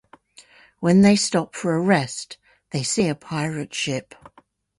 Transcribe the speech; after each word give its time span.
When 0.79 1.03
they 1.03 1.15
stop 1.15 1.53
for 1.53 1.75
a 1.75 1.79
rest, 1.79 2.37
they 2.71 2.81
see 2.81 3.07
a 3.07 3.13
pirate 3.13 3.71
ship. 3.71 4.15